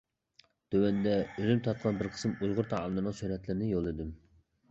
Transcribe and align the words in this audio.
تۆۋەندە 0.75 1.11
ئۆزۈم 1.33 1.59
تارتقان 1.67 1.99
بىر 2.01 2.09
قىسىم 2.15 2.33
ئۇيغۇر 2.39 2.69
تائاملىرىنىڭ 2.73 3.17
سۈرەتلىرىنى 3.21 3.71
يوللىدىم. 3.75 4.09